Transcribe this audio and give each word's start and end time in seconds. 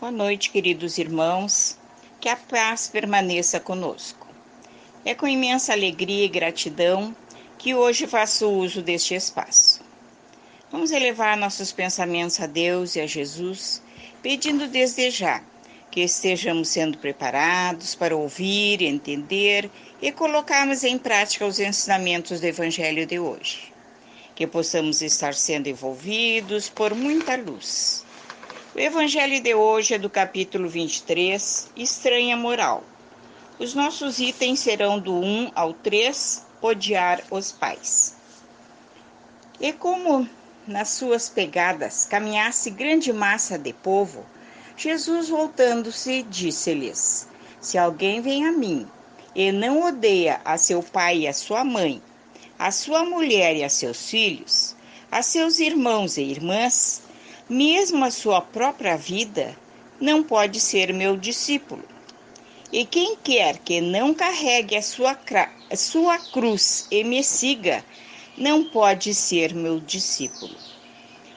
Boa 0.00 0.10
noite, 0.10 0.48
queridos 0.48 0.96
irmãos. 0.96 1.76
Que 2.22 2.30
a 2.30 2.34
paz 2.34 2.88
permaneça 2.88 3.60
conosco. 3.60 4.26
É 5.04 5.14
com 5.14 5.28
imensa 5.28 5.74
alegria 5.74 6.24
e 6.24 6.28
gratidão 6.28 7.14
que 7.58 7.74
hoje 7.74 8.06
faço 8.06 8.48
uso 8.48 8.80
deste 8.80 9.14
espaço. 9.14 9.82
Vamos 10.72 10.90
elevar 10.90 11.36
nossos 11.36 11.70
pensamentos 11.70 12.40
a 12.40 12.46
Deus 12.46 12.96
e 12.96 13.00
a 13.02 13.06
Jesus, 13.06 13.82
pedindo 14.22 14.66
desde 14.68 15.10
já 15.10 15.42
que 15.90 16.00
estejamos 16.00 16.68
sendo 16.68 16.96
preparados 16.96 17.94
para 17.94 18.16
ouvir, 18.16 18.80
entender 18.80 19.70
e 20.00 20.10
colocarmos 20.10 20.82
em 20.82 20.96
prática 20.96 21.44
os 21.44 21.60
ensinamentos 21.60 22.40
do 22.40 22.46
Evangelho 22.46 23.04
de 23.04 23.18
hoje. 23.18 23.70
Que 24.34 24.46
possamos 24.46 25.02
estar 25.02 25.34
sendo 25.34 25.68
envolvidos 25.68 26.70
por 26.70 26.94
muita 26.94 27.36
luz 27.36 28.08
o 28.80 28.82
evangelho 28.82 29.42
de 29.42 29.54
hoje 29.54 29.92
é 29.92 29.98
do 29.98 30.08
capítulo 30.08 30.66
23, 30.66 31.70
Estranha 31.76 32.34
Moral. 32.34 32.82
Os 33.58 33.74
nossos 33.74 34.18
itens 34.18 34.60
serão 34.60 34.98
do 34.98 35.12
1 35.12 35.52
ao 35.54 35.74
3, 35.74 36.46
Odiar 36.62 37.22
os 37.30 37.52
pais. 37.52 38.16
E 39.60 39.70
como 39.74 40.26
nas 40.66 40.88
suas 40.88 41.28
pegadas 41.28 42.06
caminhasse 42.06 42.70
grande 42.70 43.12
massa 43.12 43.58
de 43.58 43.74
povo, 43.74 44.24
Jesus 44.78 45.28
voltando-se 45.28 46.22
disse-lhes: 46.22 47.28
Se 47.60 47.76
alguém 47.76 48.22
vem 48.22 48.46
a 48.46 48.52
mim 48.52 48.88
e 49.34 49.52
não 49.52 49.82
odeia 49.82 50.40
a 50.42 50.56
seu 50.56 50.82
pai 50.82 51.18
e 51.18 51.28
a 51.28 51.34
sua 51.34 51.62
mãe, 51.64 52.00
a 52.58 52.70
sua 52.70 53.04
mulher 53.04 53.56
e 53.56 53.62
a 53.62 53.68
seus 53.68 54.08
filhos, 54.08 54.74
a 55.12 55.20
seus 55.20 55.58
irmãos 55.58 56.16
e 56.16 56.22
irmãs, 56.22 57.02
mesmo 57.50 58.04
a 58.04 58.12
sua 58.12 58.40
própria 58.40 58.96
vida, 58.96 59.56
não 60.00 60.22
pode 60.22 60.60
ser 60.60 60.94
meu 60.94 61.16
discípulo. 61.16 61.82
E 62.72 62.84
quem 62.84 63.16
quer 63.16 63.58
que 63.58 63.80
não 63.80 64.14
carregue 64.14 64.76
a 64.76 64.82
sua, 64.82 65.18
a 65.68 65.76
sua 65.76 66.16
cruz 66.30 66.86
e 66.92 67.02
me 67.02 67.24
siga, 67.24 67.84
não 68.38 68.62
pode 68.62 69.12
ser 69.12 69.52
meu 69.52 69.80
discípulo. 69.80 70.54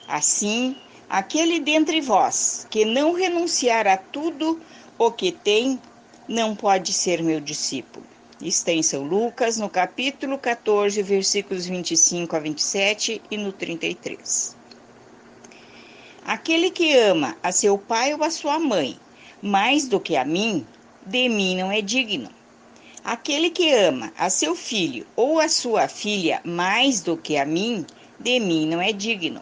Assim, 0.08 0.75
aquele 1.09 1.59
dentre 1.59 2.00
vós 2.00 2.67
que 2.70 2.86
não 2.86 3.14
renunciar 3.14 3.88
a 3.88 3.98
tudo 3.98 4.61
o 5.00 5.11
que 5.11 5.31
tem, 5.31 5.81
não 6.27 6.55
pode 6.55 6.94
ser 6.94 7.23
meu 7.23 7.42
discípulo. 7.42 8.05
Está 8.39 8.72
em 8.72 8.83
São 8.83 9.03
Lucas, 9.03 9.58
no 9.58 9.67
capítulo 9.67 10.38
14, 10.38 11.02
versículos 11.02 11.66
25 11.66 12.36
a 12.36 12.39
27 12.39 13.20
e 13.31 13.38
no 13.38 13.52
33. 13.52 14.61
Aquele 16.26 16.72
que 16.72 16.98
ama 16.98 17.36
a 17.44 17.52
seu 17.52 17.78
pai 17.78 18.14
ou 18.14 18.24
a 18.24 18.32
sua 18.32 18.58
mãe 18.58 18.98
mais 19.42 19.90
do 19.90 20.00
que 20.00 20.16
a 20.16 20.24
mim, 20.24 20.66
de 21.06 21.28
mim 21.28 21.58
não 21.58 21.70
é 21.70 21.82
digno. 21.82 22.30
Aquele 23.04 23.50
que 23.50 23.74
ama 23.74 24.14
a 24.18 24.30
seu 24.30 24.56
filho 24.56 25.06
ou 25.18 25.42
a 25.42 25.50
sua 25.50 25.90
filha 25.90 26.40
mais 26.46 27.02
do 27.02 27.18
que 27.18 27.36
a 27.36 27.46
mim, 27.46 27.86
de 28.18 28.40
mim 28.40 28.66
não 28.66 28.82
é 28.82 28.94
digno. 28.94 29.42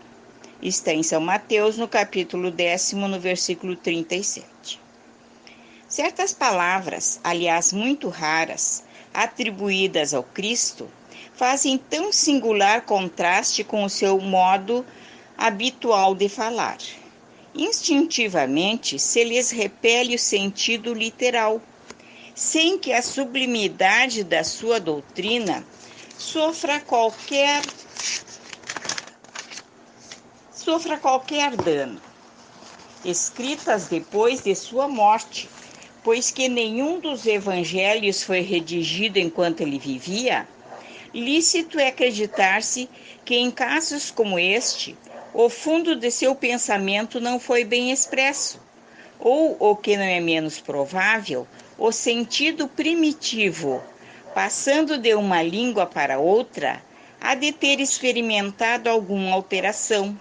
Está 0.59 0.91
em 0.91 1.03
São 1.03 1.21
Mateus, 1.21 1.77
no 1.77 1.87
capítulo 1.87 2.49
décimo, 2.49 3.07
no 3.07 3.19
versículo 3.19 3.75
37. 3.75 4.79
Certas 5.87 6.33
palavras, 6.33 7.19
aliás 7.23 7.71
muito 7.71 8.09
raras, 8.09 8.83
atribuídas 9.13 10.15
ao 10.15 10.23
Cristo, 10.23 10.89
fazem 11.35 11.77
tão 11.77 12.11
singular 12.11 12.81
contraste 12.81 13.63
com 13.63 13.83
o 13.83 13.89
seu 13.89 14.19
modo 14.19 14.83
habitual 15.41 16.13
de 16.13 16.29
falar. 16.29 16.77
Instintivamente 17.53 18.99
se 18.99 19.23
lhes 19.23 19.49
repele 19.49 20.15
o 20.15 20.19
sentido 20.19 20.93
literal, 20.93 21.61
sem 22.35 22.77
que 22.77 22.93
a 22.93 23.01
sublimidade 23.01 24.23
da 24.23 24.43
sua 24.43 24.79
doutrina 24.79 25.65
sofra 26.17 26.79
qualquer 26.79 27.61
sofra 30.53 30.97
qualquer 30.97 31.55
dano. 31.57 31.99
Escritas 33.03 33.87
depois 33.87 34.41
de 34.41 34.53
sua 34.55 34.87
morte, 34.87 35.49
pois 36.03 36.29
que 36.29 36.47
nenhum 36.47 36.99
dos 36.99 37.25
evangelhos 37.25 38.21
foi 38.21 38.41
redigido 38.41 39.17
enquanto 39.17 39.61
ele 39.61 39.79
vivia, 39.79 40.47
lícito 41.13 41.79
é 41.79 41.87
acreditar-se 41.87 42.87
que 43.25 43.35
em 43.35 43.51
casos 43.51 44.11
como 44.11 44.39
este, 44.39 44.95
o 45.33 45.49
fundo 45.49 45.95
de 45.95 46.11
seu 46.11 46.35
pensamento 46.35 47.21
não 47.21 47.39
foi 47.39 47.63
bem 47.63 47.91
expresso, 47.91 48.59
ou, 49.19 49.55
o 49.59 49.75
que 49.75 49.95
não 49.95 50.03
é 50.03 50.19
menos 50.19 50.59
provável, 50.59 51.47
o 51.77 51.91
sentido 51.91 52.67
primitivo, 52.67 53.81
passando 54.33 54.97
de 54.97 55.13
uma 55.13 55.41
língua 55.41 55.85
para 55.85 56.19
outra, 56.19 56.83
há 57.19 57.33
de 57.33 57.51
ter 57.51 57.79
experimentado 57.79 58.89
alguma 58.89 59.33
alteração. 59.33 60.19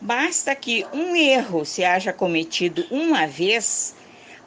Basta 0.00 0.54
que 0.54 0.86
um 0.92 1.14
erro 1.14 1.64
se 1.64 1.84
haja 1.84 2.12
cometido 2.12 2.86
uma 2.90 3.26
vez 3.26 3.94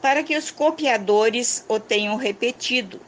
para 0.02 0.24
que 0.24 0.36
os 0.36 0.50
copiadores 0.52 1.64
o 1.68 1.80
tenham 1.80 2.16
repetido, 2.16 3.00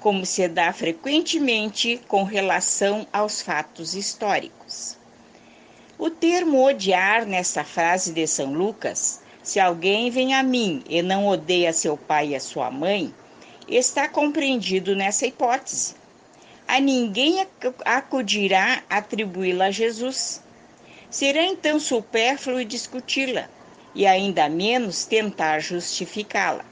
como 0.00 0.26
se 0.26 0.46
dá 0.48 0.72
frequentemente 0.72 2.00
com 2.06 2.24
relação 2.24 3.06
aos 3.12 3.40
fatos 3.40 3.94
históricos. 3.94 4.98
O 6.04 6.10
termo 6.10 6.62
odiar 6.62 7.24
nessa 7.24 7.64
frase 7.64 8.12
de 8.12 8.26
São 8.26 8.52
Lucas, 8.52 9.22
se 9.42 9.58
alguém 9.58 10.10
vem 10.10 10.34
a 10.34 10.42
mim 10.42 10.84
e 10.86 11.00
não 11.00 11.26
odeia 11.26 11.72
seu 11.72 11.96
pai 11.96 12.28
e 12.28 12.36
a 12.36 12.40
sua 12.40 12.70
mãe, 12.70 13.10
está 13.66 14.06
compreendido 14.06 14.94
nessa 14.94 15.26
hipótese. 15.26 15.94
A 16.68 16.78
ninguém 16.78 17.46
acudirá 17.86 18.82
atribuí-la 18.90 19.64
a 19.64 19.70
Jesus. 19.70 20.42
Será 21.08 21.42
então 21.42 21.80
supérfluo 21.80 22.66
discuti-la, 22.66 23.48
e 23.94 24.06
ainda 24.06 24.46
menos 24.46 25.06
tentar 25.06 25.60
justificá-la. 25.60 26.66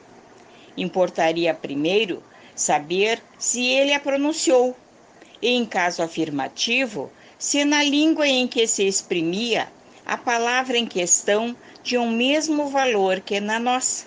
Importaria 0.77 1.55
primeiro 1.55 2.23
saber 2.55 3.23
se 3.39 3.65
ele 3.65 3.95
a 3.95 3.99
pronunciou, 3.99 4.77
e 5.41 5.49
em 5.49 5.65
caso 5.65 6.03
afirmativo, 6.03 7.11
se 7.43 7.65
na 7.65 7.83
língua 7.83 8.29
em 8.29 8.47
que 8.47 8.69
se 8.69 8.87
exprimia 8.87 9.67
a 10.07 10.17
palavra 10.17 10.79
em 10.79 10.87
questão 10.87 11.57
tinha 11.83 12.01
o 12.01 12.09
mesmo 12.09 12.69
valor 12.69 13.19
que 13.19 13.41
na 13.41 13.59
nossa. 13.59 14.07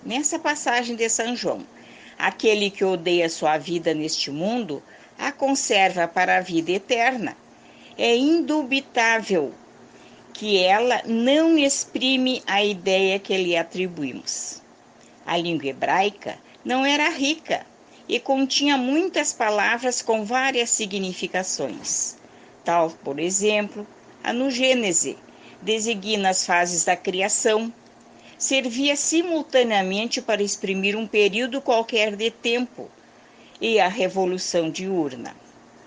Nessa 0.00 0.38
passagem 0.38 0.94
de 0.94 1.08
São 1.08 1.34
João, 1.34 1.66
aquele 2.16 2.70
que 2.70 2.84
odeia 2.84 3.28
sua 3.28 3.58
vida 3.58 3.92
neste 3.92 4.30
mundo 4.30 4.80
a 5.18 5.32
conserva 5.32 6.06
para 6.06 6.38
a 6.38 6.40
vida 6.40 6.70
eterna. 6.70 7.36
É 7.98 8.14
indubitável 8.14 9.52
que 10.32 10.62
ela 10.62 11.02
não 11.04 11.58
exprime 11.58 12.44
a 12.46 12.62
ideia 12.62 13.18
que 13.18 13.36
lhe 13.36 13.56
atribuímos. 13.56 14.62
A 15.26 15.36
língua 15.36 15.70
hebraica 15.70 16.38
não 16.64 16.86
era 16.86 17.08
rica 17.08 17.66
e 18.08 18.20
continha 18.20 18.76
muitas 18.76 19.32
palavras 19.32 20.02
com 20.02 20.24
várias 20.24 20.70
significações. 20.70 22.16
Tal, 22.64 22.90
por 22.90 23.18
exemplo, 23.18 23.86
a 24.22 24.32
no 24.32 24.50
Gênese 24.50 25.18
designa 25.60 26.30
as 26.30 26.44
fases 26.44 26.84
da 26.84 26.96
criação, 26.96 27.72
servia 28.38 28.96
simultaneamente 28.96 30.20
para 30.20 30.42
exprimir 30.42 30.96
um 30.96 31.06
período 31.06 31.60
qualquer 31.60 32.14
de 32.14 32.30
tempo 32.30 32.90
e 33.60 33.80
a 33.80 33.88
revolução 33.88 34.70
diurna. 34.70 35.34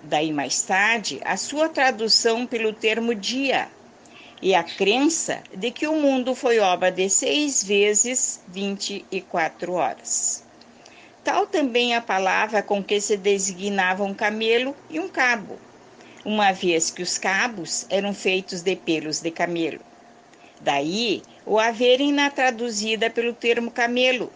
Daí 0.02 0.32
mais 0.32 0.62
tarde, 0.62 1.20
a 1.24 1.36
sua 1.36 1.68
tradução 1.68 2.46
pelo 2.46 2.72
termo 2.72 3.14
dia 3.14 3.68
e 4.40 4.54
a 4.54 4.62
crença 4.62 5.42
de 5.54 5.70
que 5.70 5.86
o 5.86 6.00
mundo 6.00 6.34
foi 6.34 6.58
obra 6.58 6.90
de 6.90 7.08
seis 7.08 7.62
vezes 7.62 8.40
24 8.48 9.72
horas. 9.72 10.47
Tal 11.24 11.46
também 11.46 11.94
a 11.94 12.00
palavra 12.00 12.62
com 12.62 12.82
que 12.82 13.00
se 13.00 13.16
designava 13.16 14.04
um 14.04 14.14
camelo 14.14 14.74
e 14.88 14.98
um 14.98 15.08
cabo, 15.08 15.58
uma 16.24 16.52
vez 16.52 16.90
que 16.90 17.02
os 17.02 17.18
cabos 17.18 17.86
eram 17.90 18.14
feitos 18.14 18.62
de 18.62 18.76
pelos 18.76 19.20
de 19.20 19.30
camelo. 19.30 19.80
Daí 20.60 21.22
o 21.44 21.58
haverem 21.58 22.12
na 22.12 22.30
traduzida 22.30 23.08
pelo 23.08 23.32
termo 23.32 23.70
camelo, 23.70 24.32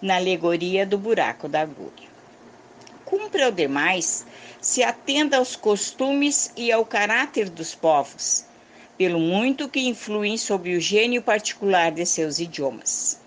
na 0.00 0.16
alegoria 0.16 0.84
do 0.84 0.98
buraco 0.98 1.48
da 1.48 1.62
agulha. 1.62 2.14
Cumpre 3.04 3.42
ao 3.42 3.52
demais 3.52 4.26
se 4.60 4.82
atenda 4.82 5.36
aos 5.36 5.56
costumes 5.56 6.50
e 6.56 6.72
ao 6.72 6.84
caráter 6.84 7.48
dos 7.48 7.74
povos, 7.74 8.44
pelo 8.96 9.18
muito 9.18 9.68
que 9.68 9.80
influem 9.80 10.36
sobre 10.36 10.76
o 10.76 10.80
gênio 10.80 11.22
particular 11.22 11.92
de 11.92 12.06
seus 12.06 12.38
idiomas. 12.38 13.20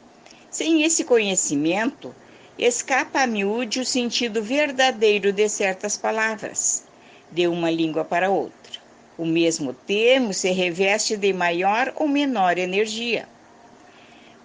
Sem 0.50 0.84
esse 0.84 1.04
conhecimento, 1.04 2.16
escapa 2.58 3.22
a 3.22 3.28
miúde 3.28 3.80
o 3.80 3.86
sentido 3.86 4.42
verdadeiro 4.42 5.32
de 5.32 5.48
certas 5.48 5.96
palavras, 5.96 6.84
de 7.32 7.48
uma 7.48 7.70
língua 7.70 8.04
para 8.04 8.30
outra. 8.30 8.80
O 9.18 9.26
mesmo 9.26 9.74
termo 9.74 10.34
se 10.34 10.52
reveste 10.52 11.16
de 11.18 11.34
maior 11.34 11.94
ou 11.96 12.08
menor 12.08 12.58
energia. 12.58 13.28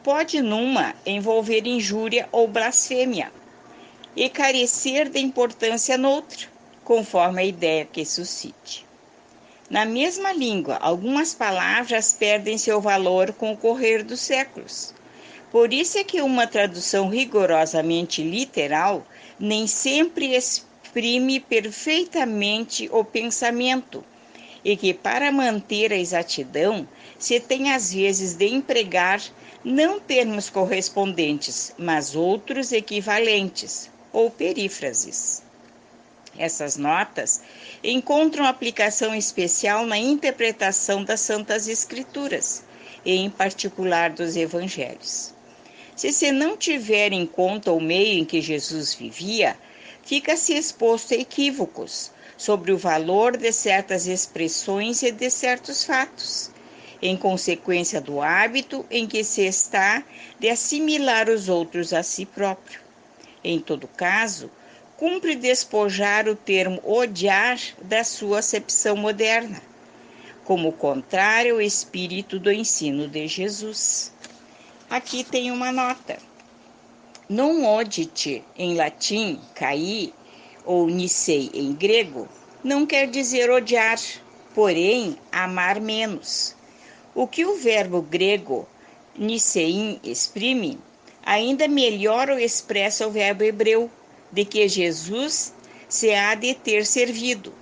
pode 0.02 0.42
numa 0.42 0.94
envolver 1.06 1.66
injúria 1.66 2.28
ou 2.32 2.48
blasfêmia 2.48 3.32
e 4.16 4.28
carecer 4.28 5.08
de 5.08 5.20
importância 5.20 5.96
noutra, 5.96 6.48
conforme 6.84 7.40
a 7.40 7.44
ideia 7.44 7.84
que 7.84 8.04
suscite. 8.04 8.84
Na 9.70 9.86
mesma 9.86 10.32
língua, 10.32 10.76
algumas 10.76 11.32
palavras 11.32 12.12
perdem 12.12 12.58
seu 12.58 12.80
valor 12.80 13.32
com 13.32 13.52
o 13.52 13.56
correr 13.56 14.02
dos 14.02 14.20
séculos. 14.20 14.92
Por 15.52 15.70
isso 15.70 15.98
é 15.98 16.02
que 16.02 16.22
uma 16.22 16.46
tradução 16.46 17.10
rigorosamente 17.10 18.22
literal 18.22 19.06
nem 19.38 19.66
sempre 19.66 20.34
exprime 20.34 21.38
perfeitamente 21.40 22.88
o 22.90 23.04
pensamento, 23.04 24.02
e 24.64 24.74
que 24.78 24.94
para 24.94 25.30
manter 25.30 25.92
a 25.92 25.98
exatidão 25.98 26.88
se 27.18 27.38
tem 27.38 27.70
às 27.70 27.92
vezes 27.92 28.32
de 28.32 28.46
empregar 28.46 29.20
não 29.62 30.00
termos 30.00 30.48
correspondentes, 30.48 31.74
mas 31.76 32.16
outros 32.16 32.72
equivalentes 32.72 33.90
ou 34.10 34.30
perífrases. 34.30 35.42
Essas 36.34 36.78
notas 36.78 37.42
encontram 37.84 38.46
aplicação 38.46 39.14
especial 39.14 39.84
na 39.84 39.98
interpretação 39.98 41.04
das 41.04 41.20
Santas 41.20 41.68
Escrituras, 41.68 42.64
e 43.04 43.16
em 43.16 43.28
particular 43.28 44.08
dos 44.08 44.34
Evangelhos. 44.34 45.34
Se 45.94 46.10
se 46.10 46.32
não 46.32 46.56
tiver 46.56 47.12
em 47.12 47.26
conta 47.26 47.70
o 47.70 47.80
meio 47.80 48.18
em 48.18 48.24
que 48.24 48.40
Jesus 48.40 48.94
vivia, 48.94 49.56
fica-se 50.02 50.54
exposto 50.54 51.12
a 51.12 51.16
equívocos 51.18 52.10
sobre 52.36 52.72
o 52.72 52.78
valor 52.78 53.36
de 53.36 53.52
certas 53.52 54.06
expressões 54.06 55.02
e 55.02 55.12
de 55.12 55.30
certos 55.30 55.84
fatos, 55.84 56.50
em 57.00 57.16
consequência 57.16 58.00
do 58.00 58.20
hábito 58.20 58.86
em 58.90 59.06
que 59.06 59.22
se 59.22 59.42
está 59.42 60.02
de 60.40 60.48
assimilar 60.48 61.28
os 61.28 61.48
outros 61.48 61.92
a 61.92 62.02
si 62.02 62.24
próprio. 62.24 62.80
Em 63.44 63.60
todo 63.60 63.86
caso, 63.86 64.50
cumpre 64.96 65.34
despojar 65.34 66.26
o 66.26 66.34
termo 66.34 66.80
odiar 66.84 67.58
da 67.82 68.02
sua 68.02 68.38
acepção 68.38 68.96
moderna, 68.96 69.60
como 70.44 70.72
contrário 70.72 71.56
ao 71.56 71.60
espírito 71.60 72.38
do 72.38 72.50
ensino 72.50 73.06
de 73.06 73.26
Jesus. 73.26 74.12
Aqui 74.92 75.24
tem 75.24 75.50
uma 75.50 75.72
nota. 75.72 76.18
Non 77.26 77.64
odite, 77.64 78.44
em 78.58 78.74
latim, 78.74 79.40
cair, 79.54 80.12
ou 80.66 80.86
nicei 80.86 81.50
em 81.54 81.72
grego, 81.72 82.28
não 82.62 82.84
quer 82.84 83.06
dizer 83.06 83.50
odiar, 83.50 83.98
porém 84.54 85.16
amar 85.32 85.80
menos. 85.80 86.54
O 87.14 87.26
que 87.26 87.46
o 87.46 87.56
verbo 87.56 88.02
grego 88.02 88.68
niceim 89.16 89.98
exprime, 90.04 90.78
ainda 91.24 91.66
melhor 91.66 92.28
o 92.28 92.38
expressa 92.38 93.06
o 93.06 93.10
verbo 93.10 93.44
hebreu 93.44 93.90
de 94.30 94.44
que 94.44 94.68
Jesus 94.68 95.54
se 95.88 96.12
há 96.12 96.34
de 96.34 96.52
ter 96.52 96.84
servido. 96.84 97.54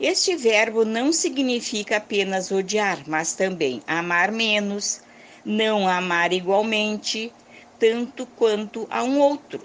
Este 0.00 0.34
verbo 0.34 0.84
não 0.84 1.12
significa 1.12 1.98
apenas 1.98 2.50
odiar, 2.50 3.04
mas 3.06 3.32
também 3.32 3.80
amar 3.86 4.32
menos, 4.32 5.03
não 5.44 5.86
amar 5.88 6.32
igualmente, 6.32 7.32
tanto 7.78 8.26
quanto 8.26 8.86
a 8.90 9.02
um 9.02 9.18
outro. 9.20 9.60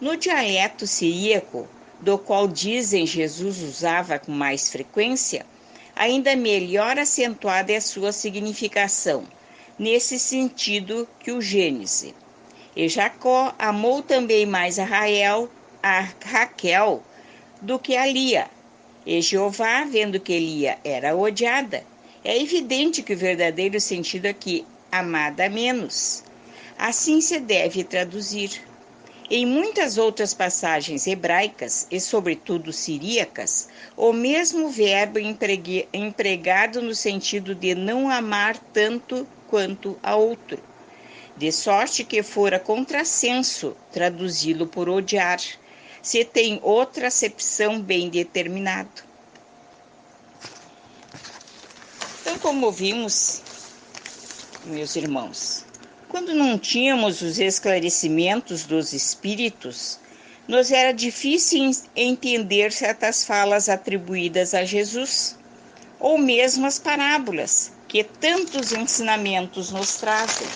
No 0.00 0.16
dialeto 0.16 0.86
siríaco, 0.86 1.68
do 2.00 2.18
qual 2.18 2.48
dizem 2.48 3.06
Jesus 3.06 3.62
usava 3.62 4.18
com 4.18 4.32
mais 4.32 4.70
frequência, 4.70 5.46
ainda 5.94 6.34
melhor 6.36 6.98
acentuada 6.98 7.72
é 7.72 7.76
a 7.76 7.80
sua 7.80 8.12
significação, 8.12 9.24
nesse 9.78 10.18
sentido 10.18 11.08
que 11.20 11.32
o 11.32 11.40
Gênese. 11.40 12.14
E 12.74 12.88
Jacó 12.88 13.54
amou 13.58 14.02
também 14.02 14.46
mais 14.46 14.78
a 14.78 14.84
Rael 14.84 15.50
a 15.82 16.08
Raquel 16.24 17.02
do 17.60 17.78
que 17.78 17.96
a 17.96 18.06
Lia. 18.06 18.48
E 19.04 19.20
Jeová, 19.20 19.84
vendo 19.84 20.20
que 20.20 20.38
Lia 20.38 20.78
era 20.84 21.16
odiada, 21.16 21.84
é 22.24 22.40
evidente 22.40 23.02
que 23.02 23.14
o 23.14 23.18
verdadeiro 23.18 23.80
sentido 23.80 24.26
aqui, 24.26 24.64
amada 24.92 25.48
menos. 25.48 26.22
Assim 26.78 27.22
se 27.22 27.40
deve 27.40 27.82
traduzir. 27.82 28.62
Em 29.30 29.46
muitas 29.46 29.96
outras 29.96 30.34
passagens 30.34 31.06
hebraicas, 31.06 31.86
e 31.90 31.98
sobretudo 31.98 32.70
siríacas, 32.70 33.70
o 33.96 34.12
mesmo 34.12 34.68
verbo 34.68 35.18
empregue, 35.18 35.88
empregado 35.90 36.82
no 36.82 36.94
sentido 36.94 37.54
de 37.54 37.74
não 37.74 38.10
amar 38.10 38.58
tanto 38.74 39.26
quanto 39.48 39.98
a 40.02 40.16
outro, 40.16 40.58
de 41.34 41.50
sorte 41.50 42.04
que 42.04 42.22
fora 42.22 42.58
contrassenso 42.58 43.74
traduzi-lo 43.90 44.66
por 44.66 44.90
odiar 44.90 45.40
se 46.02 46.24
tem 46.24 46.58
outra 46.62 47.06
acepção 47.06 47.80
bem 47.80 48.10
determinada. 48.10 48.90
Então, 52.20 52.38
como 52.38 52.70
vimos, 52.70 53.42
meus 54.64 54.94
irmãos, 54.96 55.64
quando 56.08 56.34
não 56.34 56.58
tínhamos 56.58 57.20
os 57.22 57.38
esclarecimentos 57.38 58.64
dos 58.64 58.92
espíritos, 58.92 59.98
nos 60.46 60.70
era 60.70 60.92
difícil 60.92 61.70
entender 61.96 62.72
certas 62.72 63.24
falas 63.24 63.68
atribuídas 63.68 64.54
a 64.54 64.64
Jesus, 64.64 65.36
ou 65.98 66.18
mesmo 66.18 66.66
as 66.66 66.78
parábolas, 66.78 67.72
que 67.88 68.04
tantos 68.04 68.72
ensinamentos 68.72 69.70
nos 69.70 69.96
trazem. 69.96 70.48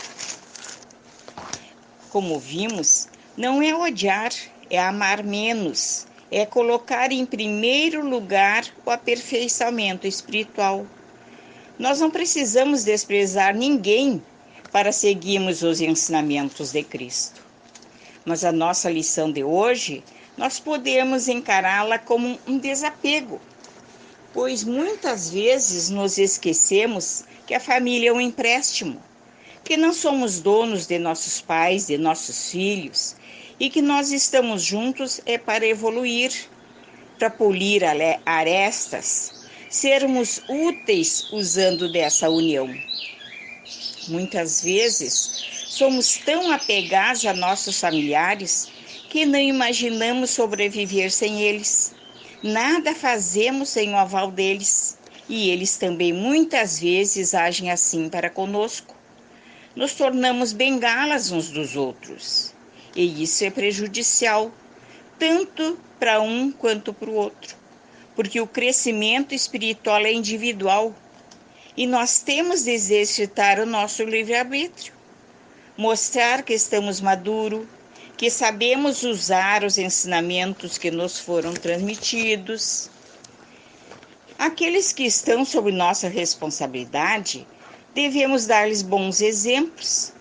Como 2.11 2.39
vimos, 2.39 3.09
não 3.37 3.63
é 3.63 3.75
odiar, 3.75 4.33
é 4.71 4.79
amar 4.79 5.23
menos, 5.23 6.07
é 6.31 6.45
colocar 6.45 7.13
em 7.13 7.25
primeiro 7.25 8.07
lugar 8.09 8.65
o 8.85 8.91
aperfeiçoamento 8.91 10.07
espiritual. 10.07 10.87
Nós 11.79 12.01
não 12.01 12.11
precisamos 12.11 12.85
desprezar 12.85 13.55
ninguém 13.55 14.23
para 14.73 14.93
seguirmos 14.93 15.63
os 15.63 15.81
ensinamentos 15.81 16.73
de 16.73 16.83
Cristo. 16.83 17.45
Mas 18.25 18.45
a 18.45 18.51
nossa 18.51 18.91
lição 18.91 19.31
de 19.31 19.45
hoje, 19.45 20.03
nós 20.39 20.59
podemos 20.59 21.29
encará-la 21.29 21.99
como 21.99 22.39
um 22.47 22.59
desapego, 22.59 23.41
pois 24.33 24.65
muitas 24.65 25.31
vezes 25.31 25.91
nos 25.91 26.17
esquecemos 26.17 27.25
que 27.47 27.55
a 27.55 27.61
família 27.61 28.09
é 28.09 28.13
um 28.13 28.21
empréstimo, 28.21 29.01
que 29.63 29.77
não 29.77 29.93
somos 29.93 30.41
donos 30.41 30.87
de 30.87 30.99
nossos 30.99 31.43
pais, 31.43 31.87
de 31.87 31.99
nossos 31.99 32.51
filhos, 32.51 33.17
e 33.61 33.69
que 33.69 33.83
nós 33.83 34.13
estamos 34.13 34.63
juntos 34.63 35.21
é 35.27 35.37
para 35.37 35.67
evoluir, 35.67 36.33
para 37.19 37.31
polir 37.31 37.83
arestas, 38.25 39.36
sermos 39.69 40.41
úteis 40.49 41.27
usando 41.31 41.89
dessa 41.89 42.31
união. 42.31 42.73
Muitas 44.09 44.63
vezes 44.63 45.67
somos 45.69 46.17
tão 46.19 46.53
apegados 46.53 47.27
a 47.27 47.35
nossos 47.35 47.81
familiares 47.81 48.69
que 49.09 49.27
não 49.27 49.39
imaginamos 49.39 50.31
sobreviver 50.31 51.11
sem 51.11 51.43
eles. 51.43 51.95
Nada 52.43 52.95
fazemos 52.95 53.69
sem 53.71 53.93
o 53.93 53.97
aval 53.97 54.31
deles 54.31 54.97
e 55.29 55.51
eles 55.51 55.77
também 55.77 56.13
muitas 56.13 56.79
vezes 56.79 57.35
agem 57.35 57.71
assim 57.71 58.09
para 58.09 58.31
conosco. 58.31 58.95
Nos 59.75 59.95
tornamos 59.95 60.53
bengalas 60.53 61.33
uns 61.33 61.51
dos 61.51 61.77
outros. 61.77 62.55
E 62.95 63.23
isso 63.23 63.45
é 63.45 63.51
prejudicial, 63.51 64.51
tanto 65.19 65.79
para 65.99 66.21
um 66.21 66.51
quanto 66.53 66.95
para 66.95 67.11
o 67.11 67.15
outro, 67.15 67.57
porque 68.17 68.41
o 68.41 68.47
crescimento 68.47 69.35
espiritual 69.35 70.01
é 70.07 70.13
individual 70.13 70.95
e 71.77 71.87
nós 71.87 72.21
temos 72.21 72.65
de 72.65 72.71
exercitar 72.71 73.61
o 73.61 73.67
nosso 73.67 74.03
livre-arbítrio, 74.03 74.95
mostrar 75.77 76.43
que 76.43 76.55
estamos 76.55 77.03
maduros, 77.03 77.67
que 78.17 78.31
sabemos 78.31 79.03
usar 79.03 79.63
os 79.63 79.77
ensinamentos 79.77 80.79
que 80.79 80.91
nos 80.91 81.21
foram 81.21 81.53
transmitidos. 81.53 82.89
Aqueles 84.39 84.91
que 84.91 85.05
estão 85.05 85.45
sob 85.45 85.71
nossa 85.71 86.09
responsabilidade, 86.09 87.47
devemos 87.95 88.47
dar-lhes 88.47 88.81
bons 88.81 89.21
exemplos 89.21 90.15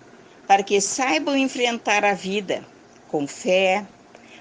para 0.46 0.62
que 0.62 0.78
saibam 0.80 1.34
enfrentar 1.34 2.04
a 2.04 2.12
vida 2.12 2.62
com 3.08 3.26
fé, 3.26 3.86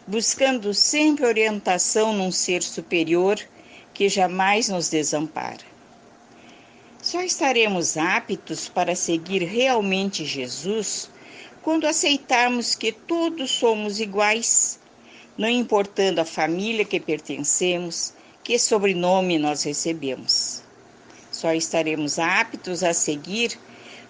buscando 0.08 0.74
sempre 0.74 1.26
orientação 1.26 2.14
num 2.14 2.32
ser 2.32 2.62
superior 2.62 3.40
que 3.94 4.08
jamais 4.08 4.70
nos 4.70 4.90
desampara. 4.90 5.64
Só 7.02 7.22
estaremos 7.22 7.98
aptos 7.98 8.68
para 8.68 8.96
seguir 8.96 9.44
realmente 9.44 10.26
Jesus 10.26 11.10
quando 11.62 11.86
aceitarmos 11.86 12.76
que 12.76 12.92
todos 12.92 13.50
somos 13.50 14.00
iguais, 14.00 14.80
não 15.36 15.50
importando 15.50 16.22
a 16.22 16.26
família 16.26 16.86
que 16.86 17.00
pertencemos, 17.00 18.14
que 18.44 18.60
sobrenome 18.60 19.40
nós 19.40 19.64
recebemos. 19.64 20.62
Só 21.32 21.54
estaremos 21.54 22.20
aptos 22.20 22.84
a 22.84 22.94
seguir 22.94 23.58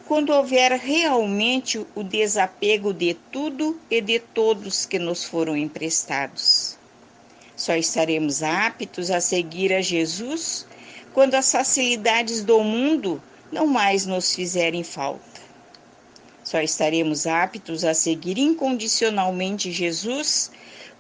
quando 0.08 0.30
houver 0.30 0.72
realmente 0.74 1.86
o 1.96 2.04
desapego 2.04 2.94
de 2.94 3.16
tudo 3.32 3.80
e 3.90 4.00
de 4.02 4.20
todos 4.20 4.86
que 4.86 5.00
nos 5.00 5.24
foram 5.24 5.58
emprestados. 5.58 6.78
Só 7.56 7.76
estaremos 7.76 8.44
aptos 8.44 9.10
a 9.10 9.20
seguir 9.20 9.74
a 9.74 9.82
Jesus 9.82 10.68
quando 11.14 11.36
as 11.36 11.52
facilidades 11.52 12.44
do 12.44 12.60
mundo 12.62 13.22
não 13.52 13.66
mais 13.66 14.06
nos 14.06 14.36
fizerem 14.36 14.84
falta. 14.84 15.42
Só 16.44 16.62
estaremos 16.62 17.26
aptos 17.26 17.84
a 17.84 17.94
seguir 17.94 18.38
incondicionalmente 18.38 19.72
Jesus 19.72 20.52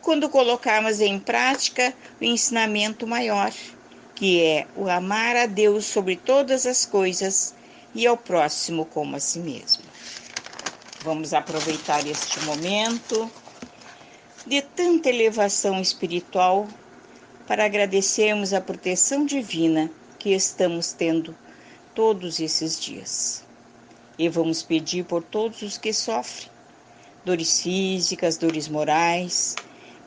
quando 0.01 0.29
colocarmos 0.29 0.99
em 0.99 1.19
prática 1.19 1.93
o 2.19 2.23
ensinamento 2.23 3.05
maior, 3.05 3.53
que 4.15 4.41
é 4.41 4.67
o 4.75 4.89
amar 4.89 5.35
a 5.35 5.45
Deus 5.45 5.85
sobre 5.85 6.15
todas 6.15 6.65
as 6.65 6.85
coisas 6.85 7.53
e 7.95 8.05
ao 8.05 8.17
próximo 8.17 8.85
como 8.85 9.15
a 9.15 9.19
si 9.19 9.39
mesmo. 9.39 9.83
Vamos 11.01 11.33
aproveitar 11.33 12.05
este 12.05 12.39
momento 12.41 13.31
de 14.45 14.61
tanta 14.61 15.09
elevação 15.09 15.81
espiritual 15.81 16.67
para 17.47 17.65
agradecermos 17.65 18.53
a 18.53 18.61
proteção 18.61 19.25
divina 19.25 19.89
que 20.19 20.31
estamos 20.31 20.91
tendo 20.91 21.35
todos 21.93 22.39
esses 22.39 22.79
dias. 22.79 23.43
E 24.19 24.27
vamos 24.27 24.61
pedir 24.61 25.05
por 25.05 25.23
todos 25.23 25.61
os 25.61 25.77
que 25.77 25.93
sofrem 25.93 26.49
dores 27.23 27.61
físicas, 27.61 28.37
dores 28.37 28.67
morais, 28.67 29.55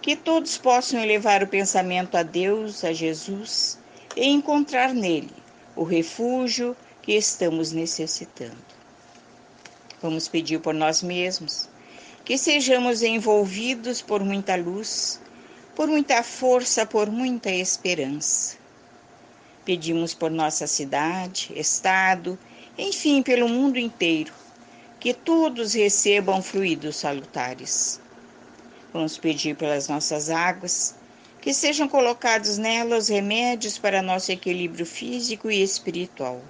que 0.01 0.15
todos 0.15 0.57
possam 0.57 1.01
elevar 1.01 1.43
o 1.43 1.49
pensamento 1.49 2.17
a 2.17 2.23
Deus, 2.23 2.85
a 2.85 2.93
Jesus 2.93 3.79
e 4.17 4.27
encontrar 4.29 4.95
nele 4.95 5.33
o 5.75 5.83
refúgio 5.83 6.77
que 7.09 7.15
estamos 7.15 7.73
necessitando. 7.73 8.63
Vamos 10.03 10.29
pedir 10.29 10.61
por 10.61 10.75
nós 10.75 11.03
mesmos 11.03 11.67
que 12.23 12.37
sejamos 12.37 13.01
envolvidos 13.01 14.03
por 14.03 14.23
muita 14.23 14.57
luz, 14.57 15.19
por 15.75 15.89
muita 15.89 16.23
força, 16.23 16.85
por 16.85 17.11
muita 17.11 17.51
esperança. 17.51 18.59
Pedimos 19.65 20.13
por 20.13 20.31
nossa 20.31 20.67
cidade, 20.67 21.51
estado, 21.57 22.39
enfim, 22.77 23.23
pelo 23.23 23.49
mundo 23.49 23.79
inteiro, 23.79 24.35
que 25.01 25.15
todos 25.15 25.73
recebam 25.73 26.43
fluidos 26.43 26.97
salutares. 26.97 27.99
Vamos 28.93 29.17
pedir 29.17 29.57
pelas 29.57 29.89
nossas 29.89 30.29
águas, 30.29 30.95
que 31.41 31.55
sejam 31.55 31.89
colocados 31.89 32.59
nelas 32.59 33.09
remédios 33.09 33.79
para 33.79 34.03
nosso 34.03 34.31
equilíbrio 34.31 34.85
físico 34.85 35.51
e 35.51 35.63
espiritual 35.63 36.43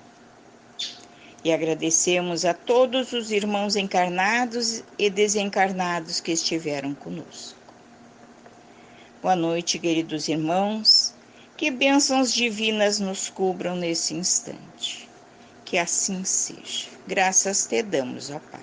e 1.45 1.53
agradecemos 1.53 2.45
a 2.45 2.53
todos 2.53 3.13
os 3.13 3.31
irmãos 3.31 3.77
encarnados 3.77 4.83
e 4.99 5.09
desencarnados 5.09 6.21
que 6.21 6.33
estiveram 6.33 6.95
conosco. 6.95 7.59
Boa 9.23 9.37
noite, 9.37 9.79
queridos 9.79 10.29
irmãos. 10.29 11.15
Que 11.57 11.71
bênçãos 11.71 12.33
divinas 12.33 13.01
nos 13.01 13.29
cubram 13.29 13.75
nesse 13.75 14.15
instante. 14.15 15.09
Que 15.65 15.77
assim 15.77 16.25
seja. 16.25 16.89
Graças 17.07 17.67
te 17.67 17.83
damos, 17.83 18.31
ó 18.31 18.39
Pai. 18.39 18.61